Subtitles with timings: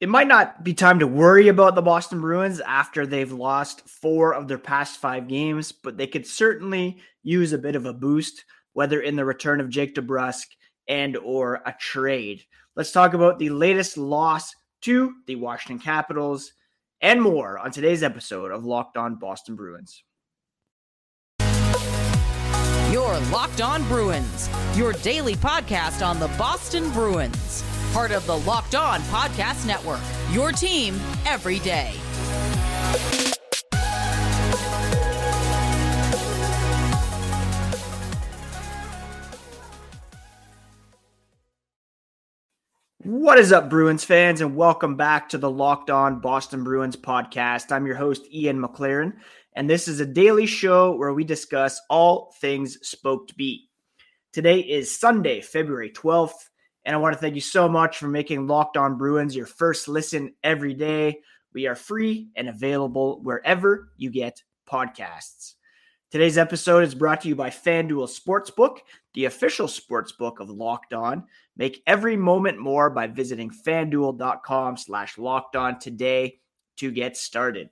[0.00, 4.32] it might not be time to worry about the Boston Bruins after they've lost four
[4.32, 8.44] of their past five games, but they could certainly use a bit of a boost,
[8.72, 10.46] whether in the return of Jake DeBrusk
[10.88, 12.42] and or a trade.
[12.76, 16.50] Let's talk about the latest loss to the Washington Capitals
[17.02, 20.02] and more on today's episode of Locked On Boston Bruins.
[22.90, 27.62] Your Locked On Bruins, your daily podcast on the Boston Bruins
[27.92, 30.00] part of the Locked On Podcast Network.
[30.30, 30.94] Your team
[31.26, 31.92] every day.
[43.02, 47.72] What is up, Bruins fans, and welcome back to the Locked On Boston Bruins podcast.
[47.72, 49.14] I'm your host, Ian McLaren,
[49.56, 53.68] and this is a daily show where we discuss all things Spoked B.
[54.32, 56.50] Today is Sunday, February 12th,
[56.90, 59.86] and I want to thank you so much for making Locked On Bruins your first
[59.86, 61.20] listen every day.
[61.54, 65.54] We are free and available wherever you get podcasts.
[66.10, 68.78] Today's episode is brought to you by FanDuel Sportsbook,
[69.14, 71.22] the official sportsbook of Locked On.
[71.56, 76.40] Make every moment more by visiting fanduel.com slash locked on today
[76.78, 77.70] to get started.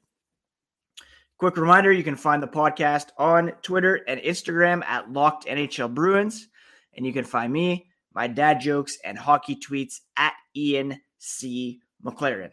[1.38, 6.46] Quick reminder you can find the podcast on Twitter and Instagram at Locked NHL Bruins.
[6.94, 11.80] And you can find me my dad jokes, and hockey tweets at Ian C.
[12.04, 12.50] McLaren.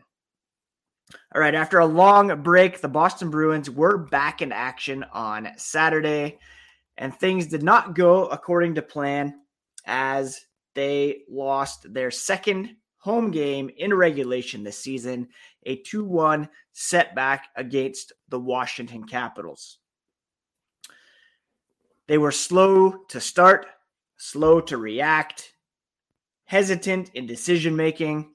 [1.33, 6.39] All right, after a long break, the Boston Bruins were back in action on Saturday,
[6.97, 9.41] and things did not go according to plan
[9.85, 10.41] as
[10.73, 15.27] they lost their second home game in regulation this season,
[15.63, 19.77] a 2 1 setback against the Washington Capitals.
[22.07, 23.67] They were slow to start,
[24.31, 25.53] slow to react,
[26.45, 28.33] hesitant in decision making.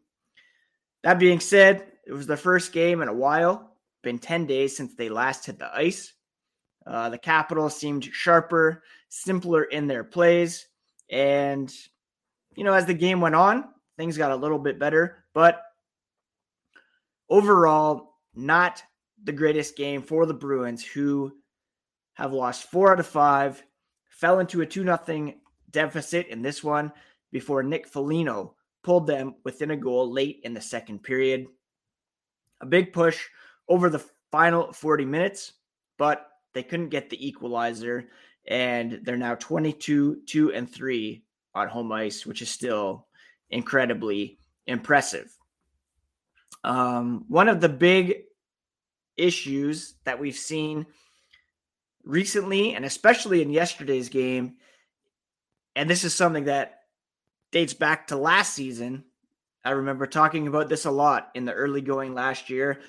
[1.03, 3.77] That being said, it was the first game in a while.
[4.03, 6.13] Been 10 days since they last hit the ice.
[6.87, 10.67] Uh, the Capitals seemed sharper, simpler in their plays.
[11.11, 11.73] And,
[12.57, 13.65] you know, as the game went on,
[13.97, 15.25] things got a little bit better.
[15.35, 15.61] But
[17.29, 18.83] overall, not
[19.23, 21.33] the greatest game for the Bruins, who
[22.15, 23.63] have lost four out of five,
[24.09, 25.35] fell into a 2 0
[25.71, 26.93] deficit in this one
[27.33, 31.47] before Nick Foligno pulled them within a goal late in the second period.
[32.61, 33.27] A big push
[33.69, 35.53] over the final 40 minutes,
[35.99, 38.09] but they couldn't get the equalizer,
[38.49, 41.23] and they're now 22 2 and 3
[41.55, 43.07] on home ice, which is still
[43.51, 45.37] incredibly impressive.
[46.65, 48.25] Um, one of the big
[49.17, 50.87] issues that we've seen
[52.05, 54.57] recently, and especially in yesterday's game,
[55.81, 56.81] and this is something that
[57.53, 59.03] dates back to last season.
[59.65, 62.83] I remember talking about this a lot in the early going last year.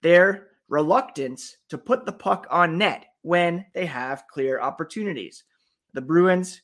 [0.00, 5.44] Their reluctance to put the puck on net when they have clear opportunities.
[5.92, 6.62] The Bruins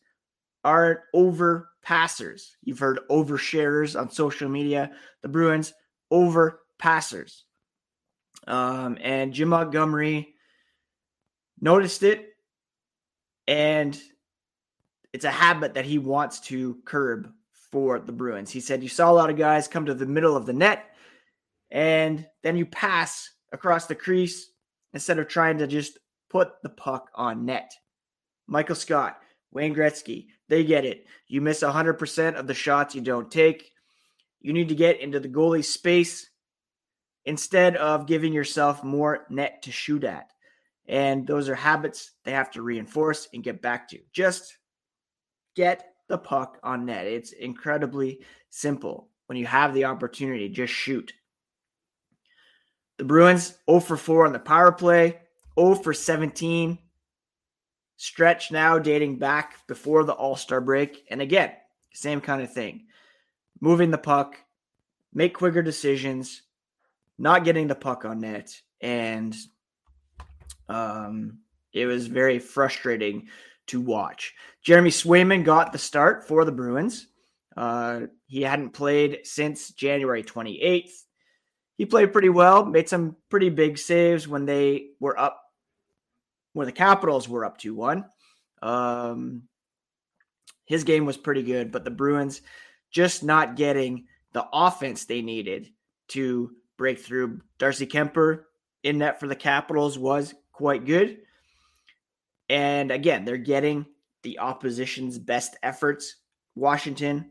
[0.64, 2.56] aren't over passers.
[2.62, 4.90] You've heard oversharers on social media.
[5.20, 5.74] The Bruins
[6.10, 7.44] over passers.
[8.46, 10.34] Um, and Jim Montgomery
[11.60, 12.30] noticed it
[13.46, 14.00] and
[15.14, 17.32] it's a habit that he wants to curb
[17.70, 18.50] for the Bruins.
[18.50, 20.86] He said, You saw a lot of guys come to the middle of the net
[21.70, 24.50] and then you pass across the crease
[24.92, 27.70] instead of trying to just put the puck on net.
[28.48, 29.16] Michael Scott,
[29.52, 31.06] Wayne Gretzky, they get it.
[31.28, 33.70] You miss 100% of the shots you don't take.
[34.40, 36.28] You need to get into the goalie space
[37.24, 40.26] instead of giving yourself more net to shoot at.
[40.88, 44.00] And those are habits they have to reinforce and get back to.
[44.12, 44.56] Just
[45.54, 47.06] get the puck on net.
[47.06, 48.20] It's incredibly
[48.50, 49.08] simple.
[49.26, 51.12] When you have the opportunity, just shoot.
[52.98, 55.18] The Bruins 0 for 4 on the power play,
[55.58, 56.78] 0 for 17.
[57.96, 61.04] Stretch now dating back before the All Star break.
[61.10, 61.52] And again,
[61.92, 62.86] same kind of thing.
[63.60, 64.36] Moving the puck,
[65.12, 66.42] make quicker decisions,
[67.18, 68.60] not getting the puck on net.
[68.80, 69.34] And
[70.68, 71.38] um,
[71.72, 73.28] it was very frustrating
[73.68, 74.34] to watch.
[74.62, 77.06] Jeremy Swayman got the start for the Bruins.
[77.56, 80.90] Uh, he hadn't played since January 28th.
[81.76, 85.40] He played pretty well, made some pretty big saves when they were up,
[86.52, 88.04] when the Capitals were up 2 1.
[88.62, 89.42] Um,
[90.66, 92.42] his game was pretty good, but the Bruins
[92.90, 95.68] just not getting the offense they needed
[96.08, 97.40] to break through.
[97.58, 98.44] Darcy Kuemper
[98.82, 101.18] in net for the Capitals was quite good.
[102.48, 103.86] And again, they're getting
[104.22, 106.16] the opposition's best efforts.
[106.54, 107.30] Washington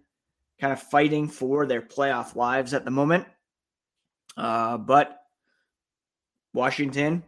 [0.60, 3.25] kind of fighting for their playoff lives at the moment.
[4.38, 5.19] Uh, but
[6.54, 7.24] Washington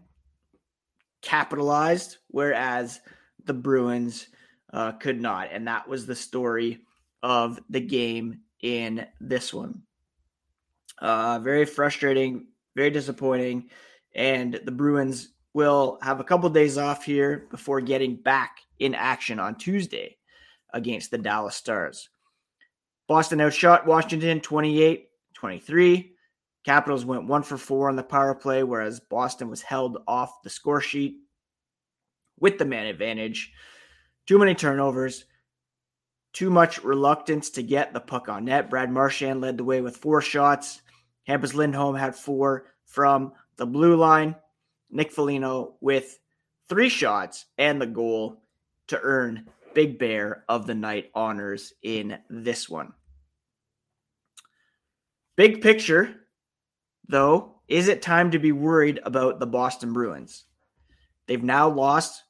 [1.21, 2.99] capitalized, whereas
[3.45, 4.27] the Bruins
[4.73, 5.49] uh, could not.
[5.51, 6.81] And that was the story
[7.23, 9.81] of the game in this one.
[10.99, 13.69] Uh, very frustrating, very disappointing.
[14.13, 18.94] And the Bruins will have a couple of days off here before getting back in
[18.94, 20.18] action on Tuesday
[20.74, 22.10] against the Dallas Stars.
[23.07, 26.12] Boston outshot Washington 28 23.
[26.66, 30.50] Capitals went one for four on the power play, whereas Boston was held off the
[30.50, 31.19] score sheet
[32.38, 33.54] with the man advantage.
[34.25, 35.24] Too many turnovers,
[36.34, 38.69] too much reluctance to get the puck on net.
[38.69, 40.81] Brad Marchand led the way with four shots.
[41.30, 44.36] Hampus Lindholm had four from the blue line.
[44.95, 46.19] Nick Foligno with
[46.69, 48.42] three shots and the goal
[48.88, 52.94] to earn Big Bear of the Night honors in this one.
[55.36, 56.15] Big picture,
[57.09, 60.45] though, is it time to be worried about the Boston Bruins?
[61.27, 62.24] They've now lost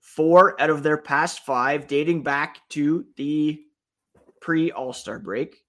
[0.00, 3.62] four out of their past five, dating back to the
[4.40, 5.62] pre All Star break.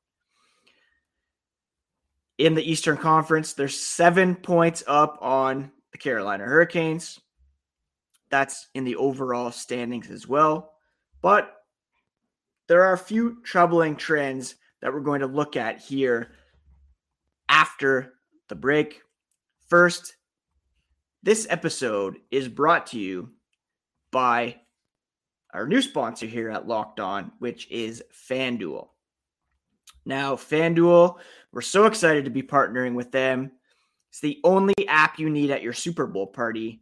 [2.40, 7.22] In the Eastern Conference, they're seven points up on the Carolina Hurricanes.
[8.30, 10.74] That's in the overall standings as well.
[11.22, 11.54] But
[12.68, 16.32] there are a few troubling trends that we're going to look at here
[17.48, 18.14] after
[18.50, 19.02] the break.
[19.70, 20.16] First,
[21.22, 23.30] this episode is brought to you
[24.12, 24.58] by
[25.54, 28.88] our new sponsor here at Locked On, which is FanDuel.
[30.06, 31.18] Now, FanDuel,
[31.52, 33.52] we're so excited to be partnering with them.
[34.14, 36.82] It's the only app you need at your Super Bowl party.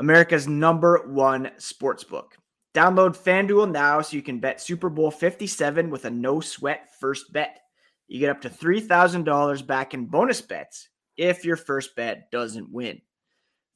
[0.00, 2.36] America's number one sports book.
[2.74, 7.32] Download FanDuel now so you can bet Super Bowl 57 with a no sweat first
[7.32, 7.60] bet.
[8.08, 13.00] You get up to $3,000 back in bonus bets if your first bet doesn't win.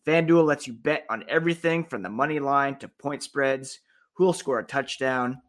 [0.05, 3.79] FanDuel lets you bet on everything from the money line to point spreads,
[4.15, 5.41] who'll score a touchdown.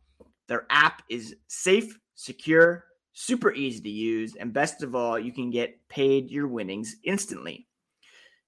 [0.49, 5.49] Their app is safe, secure, super easy to use, and best of all, you can
[5.49, 7.65] get paid your winnings instantly.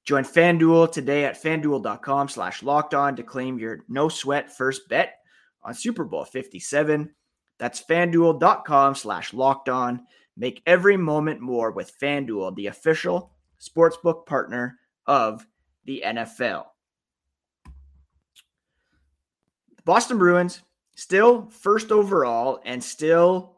[0.03, 5.15] Join FanDuel today at fanduel.com slash locked on to claim your no sweat first bet
[5.63, 7.09] on Super Bowl 57.
[7.57, 10.05] That's fanduel.com slash locked on.
[10.35, 14.77] Make every moment more with FanDuel, the official sportsbook partner
[15.07, 15.45] of
[15.85, 16.65] the NFL.
[19.83, 20.61] Boston Bruins
[20.95, 23.56] still first overall and still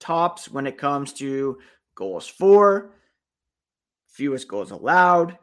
[0.00, 1.58] tops when it comes to
[1.94, 2.94] goals for,
[4.06, 5.38] fewest goals allowed,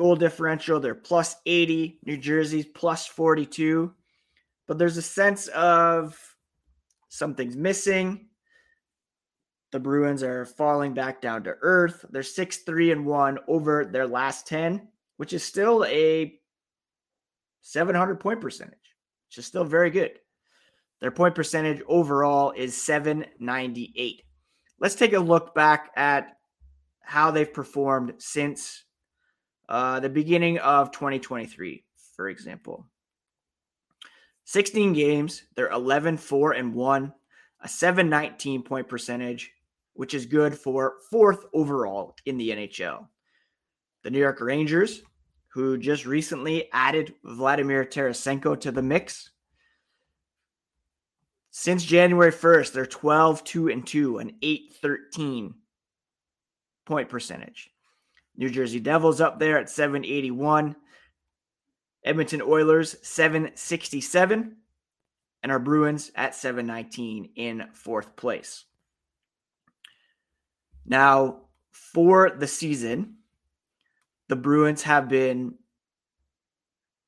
[0.00, 0.80] goal differential.
[0.80, 1.98] They're plus 80.
[2.06, 3.92] New Jersey's plus 42.
[4.66, 6.18] But there's a sense of
[7.08, 8.28] something's missing.
[9.72, 12.04] The Bruins are falling back down to earth.
[12.10, 14.88] They're 6 3 and 1 over their last 10,
[15.18, 16.34] which is still a
[17.60, 18.78] 700 point percentage,
[19.28, 20.18] which is still very good.
[21.00, 24.22] Their point percentage overall is 798.
[24.78, 26.36] Let's take a look back at
[27.00, 28.84] how they've performed since
[29.68, 32.86] uh, the beginning of 2023, for example.
[34.44, 37.12] 16 games, they're 11 4 and 1,
[37.62, 39.52] a 719 point percentage,
[39.94, 43.06] which is good for fourth overall in the NHL.
[44.02, 45.02] The New York Rangers,
[45.52, 49.30] who just recently added Vladimir Tarasenko to the mix,
[51.50, 55.54] since January 1st, they're 12 2 and 2, an 8 13
[56.86, 57.70] point percentage.
[58.36, 60.76] New Jersey Devils up there at 781.
[62.04, 64.56] Edmonton Oilers 767
[65.42, 68.64] and our Bruins at 719 in fourth place.
[70.86, 73.16] Now, for the season,
[74.28, 75.54] the Bruins have been,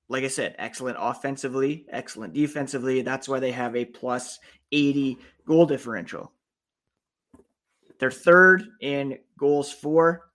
[0.09, 3.03] like I said, excellent offensively, excellent defensively.
[3.03, 4.39] That's why they have a plus
[4.71, 6.33] 80 goal differential.
[7.99, 10.31] They're third in goals for,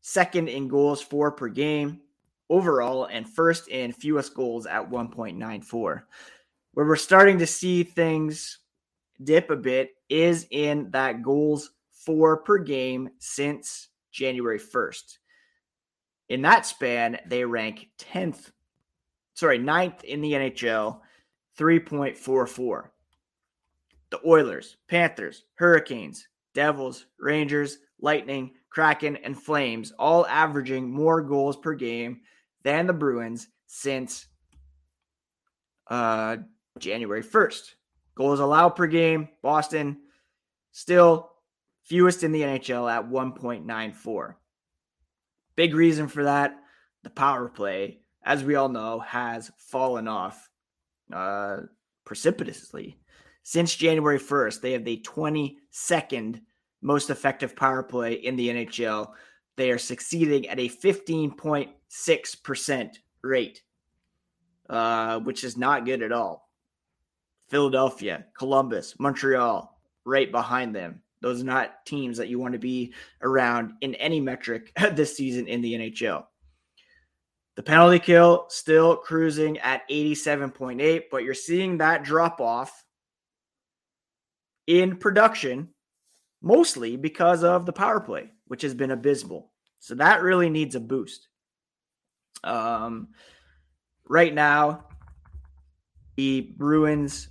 [0.00, 2.00] second in goals for per game
[2.50, 6.02] overall, and first in fewest goals at 1.94.
[6.72, 8.58] Where we're starting to see things
[9.22, 15.18] dip a bit is in that goals for per game since January 1st.
[16.28, 18.50] In that span, they rank 10th,
[19.34, 21.00] sorry, 9th in the NHL,
[21.58, 22.84] 3.44.
[24.10, 31.74] The Oilers, Panthers, Hurricanes, Devils, Rangers, Lightning, Kraken, and Flames, all averaging more goals per
[31.74, 32.20] game
[32.62, 34.26] than the Bruins since
[35.88, 36.36] uh,
[36.78, 37.74] January 1st.
[38.14, 39.98] Goals allowed per game, Boston
[40.72, 41.30] still
[41.84, 44.34] fewest in the NHL at 1.94.
[45.56, 46.56] Big reason for that
[47.04, 50.48] the power play, as we all know, has fallen off
[51.12, 51.58] uh,
[52.04, 52.98] precipitously.
[53.42, 56.40] Since January 1st, they have the 22nd
[56.82, 59.12] most effective power play in the NHL.
[59.56, 63.62] They are succeeding at a 15.6% rate,
[64.68, 66.50] uh, which is not good at all.
[67.48, 71.02] Philadelphia, Columbus, Montreal, right behind them.
[71.24, 75.48] Those are not teams that you want to be around in any metric this season
[75.48, 76.26] in the NHL.
[77.56, 82.84] The penalty kill still cruising at 87.8, but you're seeing that drop off
[84.66, 85.70] in production
[86.42, 89.50] mostly because of the power play, which has been abysmal.
[89.78, 91.28] So that really needs a boost.
[92.42, 93.08] Um,
[94.06, 94.88] right now,
[96.16, 97.30] the Bruins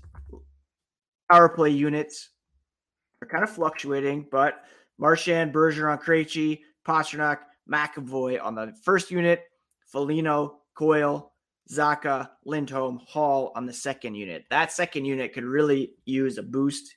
[1.30, 2.32] power play units
[3.24, 4.66] are kind of fluctuating, but
[4.98, 7.40] Marchand, Bergeron, Krejci, Pastrnak,
[7.72, 9.46] McAvoy on the first unit,
[9.86, 11.32] Foligno, Coyle,
[11.72, 14.44] Zacha, Lindholm, Hall on the second unit.
[14.50, 16.96] That second unit could really use a boost.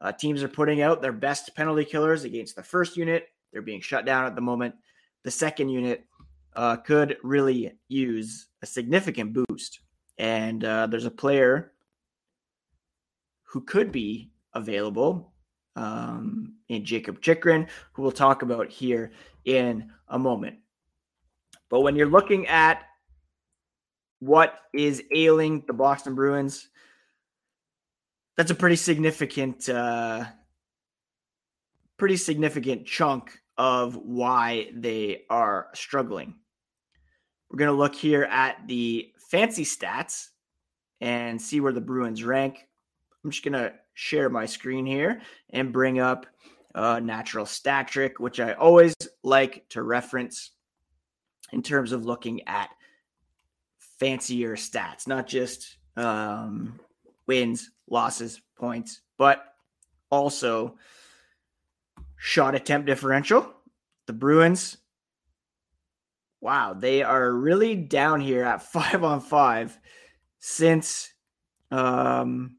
[0.00, 3.28] Uh, teams are putting out their best penalty killers against the first unit.
[3.52, 4.74] They're being shut down at the moment.
[5.22, 6.04] The second unit
[6.56, 9.80] uh, could really use a significant boost.
[10.18, 11.72] And uh, there's a player
[13.44, 15.31] who could be available
[15.76, 19.12] um, in Jakob Chychrun, who we'll talk about here
[19.44, 20.56] in a moment.
[21.70, 22.84] But when you're looking at
[24.20, 26.68] what is ailing the Boston Bruins,
[28.36, 30.24] that's a pretty significant, uh,
[31.96, 36.34] pretty significant chunk of why they are struggling.
[37.50, 40.28] We're going to look here at the fancy stats
[41.00, 42.66] and see where the Bruins rank.
[43.24, 45.20] I'm just going to share my screen here
[45.50, 46.26] and bring up
[46.74, 50.52] uh, natural stat trick, which I always like to reference
[51.52, 52.70] in terms of looking at
[53.98, 56.80] fancier stats, not just um,
[57.26, 59.44] wins, losses, points, but
[60.10, 60.76] also
[62.16, 63.52] shot attempt differential.
[64.06, 64.78] The Bruins,
[66.40, 69.78] wow, they are really down here at five on five
[70.38, 71.12] since
[71.70, 72.56] um,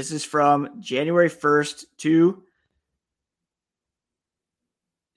[0.00, 2.42] this is from January 1st to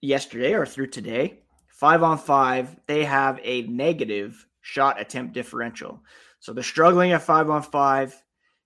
[0.02, 1.40] yesterday or through today.
[1.70, 6.02] Five on five, they have a negative shot attempt differential.
[6.42, 8.22] So they're struggling at five on five.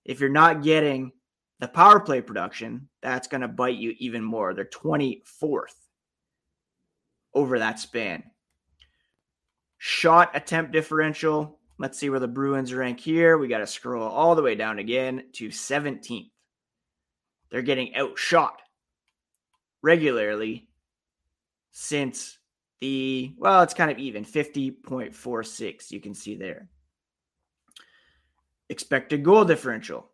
[0.05, 1.12] If you're not getting
[1.59, 4.55] the power play production, that's going to bite you even more.
[4.55, 5.75] They're 24th
[7.36, 8.24] over that span.
[9.77, 13.38] Shot attempt differential, Let's see where the Bruins rank here.
[13.38, 16.31] We got to scroll all the way down again to 17th.
[17.50, 18.62] They're getting outshot
[19.81, 20.67] regularly
[21.72, 22.39] since
[22.81, 25.91] the, well, it's kind of even 50.46.
[25.91, 26.67] You can see there.
[28.69, 30.10] Expected goal differential.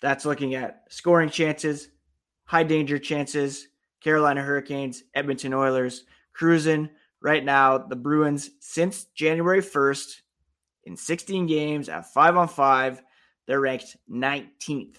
[0.00, 1.88] That's looking at scoring chances,
[2.44, 3.68] high danger chances,
[4.00, 6.88] Carolina Hurricanes, Edmonton Oilers, cruising
[7.22, 10.20] right now, the Bruins, since January 1st,
[10.84, 13.00] in 16 games at five on five,
[13.46, 14.96] they're ranked 19th.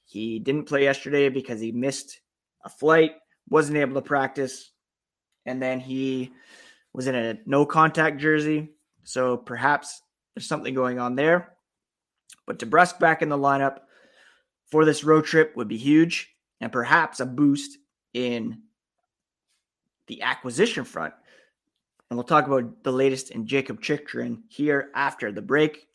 [0.06, 2.22] He didn't play yesterday because he missed
[2.64, 3.12] a flight,
[3.50, 4.72] wasn't able to practice,
[5.46, 6.32] and then he
[6.94, 8.70] was in a no contact jersey.
[9.04, 10.02] So perhaps
[10.36, 11.54] there's something going on there.
[12.46, 13.80] But DeBrusk back in the lineup
[14.68, 16.30] for this road trip would be huge
[16.62, 17.78] and perhaps a boost
[18.14, 18.62] in
[20.08, 21.14] the acquisition front.
[22.10, 25.88] And we'll talk about the latest in Jakob Chychrun here after the break.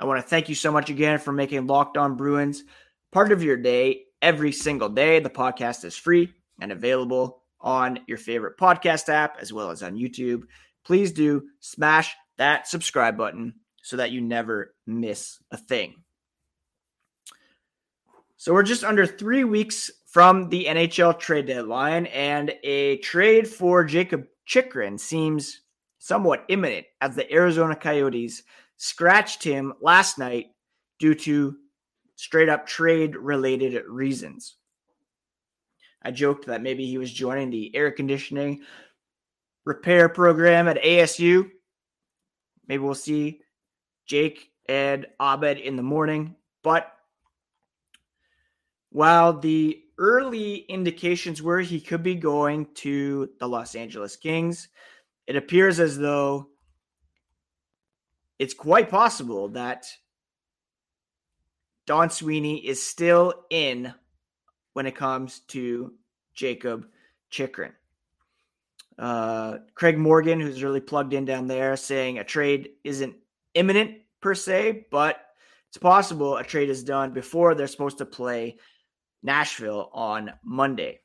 [0.00, 2.64] I want to thank you so much again for making Locked On Bruins
[3.12, 5.20] part of your day every single day.
[5.20, 9.96] The podcast is free and available on your favorite podcast app as well as on
[9.96, 10.42] YouTube.
[10.84, 15.96] Please do smash that subscribe button so that you never miss a thing.
[18.36, 23.84] So we're just under three weeks from the NHL trade deadline, and a trade for
[23.84, 25.62] Jakob Chychrun seems
[25.98, 28.44] somewhat imminent as the Arizona Coyotes
[28.76, 30.46] scratched him last night
[30.98, 31.56] due to
[32.14, 34.56] straight up trade related reasons.
[36.02, 38.62] I joked that maybe he was joining the air conditioning
[39.64, 41.50] repair program at ASU.
[42.66, 43.40] Maybe we'll see
[44.06, 46.36] Jake and Abed in the morning.
[46.62, 46.90] But
[48.90, 54.68] while the early indications were he could be going to the Los Angeles Kings,
[55.26, 56.48] it appears as though
[58.38, 59.86] it's quite possible that
[61.86, 63.92] Don Sweeney is still in
[64.78, 65.92] when it comes to
[66.34, 66.86] Jakob
[67.30, 67.72] Chychrun.
[68.96, 73.16] Uh, Craig Morgan, who's really plugged in down there, saying a trade isn't
[73.54, 75.16] imminent per se, but
[75.66, 78.56] it's possible a trade is done before they're supposed to play
[79.20, 81.00] Nashville on Monday.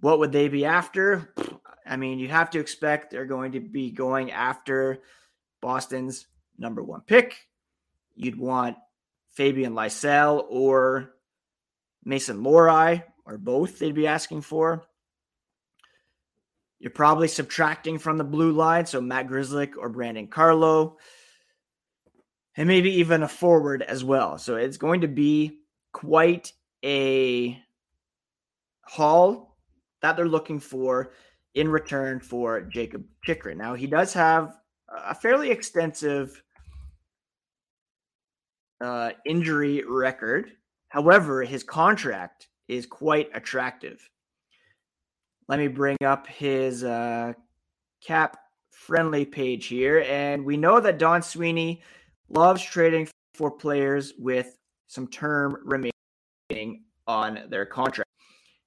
[0.00, 1.32] What would they be after?
[1.86, 5.00] I mean, you have to expect they're going to be going after
[5.60, 6.26] Boston's
[6.58, 7.36] number one pick.
[8.16, 8.78] You'd want
[9.28, 11.12] Fabian Lysell or
[12.06, 14.84] Mason Lohrei, or both they'd be asking for.
[16.78, 20.98] You're probably subtracting from the blue line, so Matt Grzelcyk or Brandon Carlo,
[22.56, 24.38] and maybe even a forward as well.
[24.38, 25.58] So it's going to be
[25.92, 26.52] quite
[26.84, 27.58] a
[28.84, 29.56] haul
[30.00, 31.12] that they're looking for
[31.54, 33.58] in return for Jakob Chychrun.
[33.58, 34.54] Now he does have
[34.88, 36.40] a fairly extensive
[38.80, 40.52] uh, injury record.
[40.96, 44.08] However, his contract is quite attractive.
[45.46, 47.34] Let me bring up his uh,
[48.02, 48.38] cap
[48.70, 50.06] friendly page here.
[50.08, 51.82] And we know that Don Sweeney
[52.30, 54.56] loves trading for players with
[54.86, 58.08] some term remaining on their contract.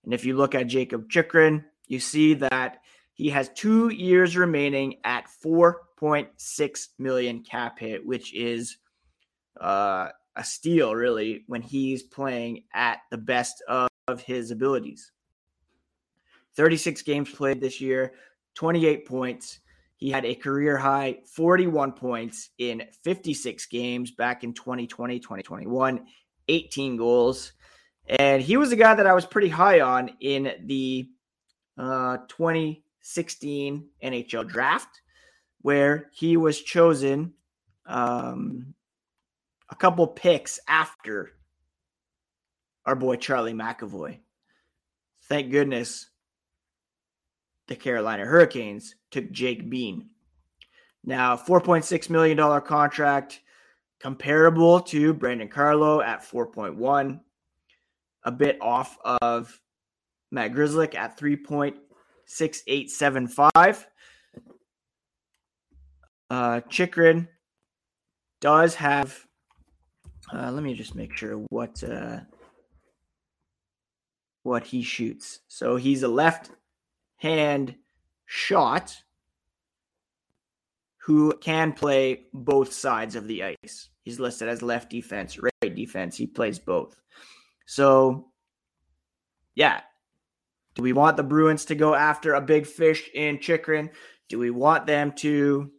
[0.04, 2.82] And if you look at Jakob Chychrun, you see that
[3.16, 8.78] he has two years remaining at 4.6 million cap hit, which is
[9.60, 15.12] uh, a steal, really, when he's playing at the best of, of his abilities.
[16.56, 18.14] 36 games played this year,
[18.56, 19.60] 28 points.
[19.98, 26.06] He had a career high 41 points in 56 games back in 2020, 2021,
[26.48, 27.52] 18 goals.
[28.08, 31.10] And he was a guy that I was pretty high on in the
[31.78, 35.02] uh, 2016 NHL draft,
[35.62, 37.34] where he was chosen
[37.86, 38.74] um,
[39.70, 41.32] a couple picks after
[42.86, 44.20] our boy Charlie McAvoy.
[45.24, 46.10] Thank goodness
[47.68, 50.10] the Carolina Hurricanes took Jake Bean.
[51.04, 53.42] Now, $4.6 million contract,
[54.00, 57.20] comparable to Brandon Carlo at 4.1,
[58.24, 59.62] a bit off of
[60.32, 63.86] Matt Grzelcyk at 3.6875.
[66.32, 67.28] Uh, Chychrun
[68.40, 69.26] does have,
[70.34, 72.20] uh, let me just make sure what uh,
[74.44, 75.40] what he shoots.
[75.48, 76.52] So he's a left
[77.18, 77.76] hand
[78.26, 79.04] shot
[81.04, 83.90] who can play both sides of the ice.
[84.04, 86.18] He's listed as left defense, right defense.
[86.18, 87.00] He plays both.
[87.66, 88.28] So,
[89.56, 89.82] yeah.
[90.76, 93.90] Do we want the Bruins to go after a big fish in Chychrun?
[94.30, 95.72] Do we want them to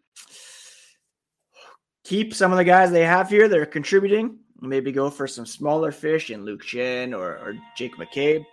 [2.10, 4.36] keep some of the guys they have here that are contributing?
[4.60, 8.44] Maybe go for some smaller fish in Luke Schenn or, or Jake McCabe.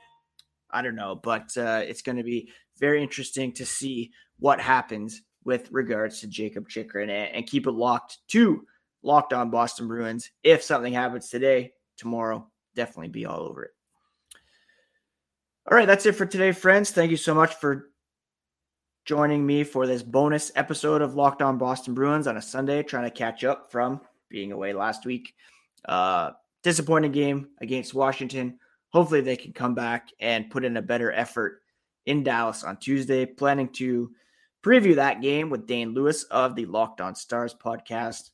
[0.69, 5.23] I don't know, but uh, it's going to be very interesting to see what happens
[5.43, 8.63] with regards to Jakob Chychrun and, and keep it locked to
[9.01, 10.29] Locked On Boston Bruins.
[10.43, 13.71] If something happens today, tomorrow, definitely be all over it.
[15.71, 16.91] All right, that's it for today, friends.
[16.91, 17.89] Thank you so much for
[19.07, 23.05] joining me for this bonus episode of Locked On Boston Bruins on a Sunday, trying
[23.05, 25.33] to catch up from being away last week.
[25.87, 28.59] Uh, disappointing game against Washington.
[28.89, 31.61] Hopefully, they can come back and put in a better effort
[32.05, 33.25] in Dallas on Tuesday.
[33.25, 34.11] Planning to
[34.61, 38.31] preview that game with Dane Lewis of the Locked On Stars podcast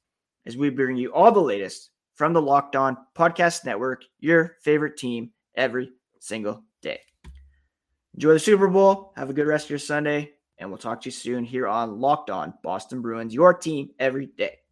[0.48, 4.98] as we bring you all the latest from the Locked On Podcast Network, your favorite
[4.98, 7.00] team every single day.
[8.16, 9.14] Enjoy the Super Bowl.
[9.16, 12.00] Have a good rest of your Sunday, and we'll talk to you soon here on
[12.00, 14.63] Locked On Boston Bruins, your team every day.